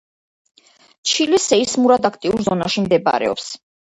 [1.09, 3.49] ჩილე სეისმურად აქტიურ ზონაში მდებარეობს.